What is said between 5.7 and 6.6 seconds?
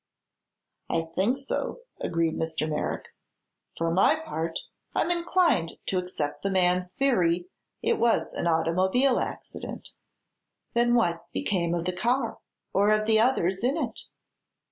to accept the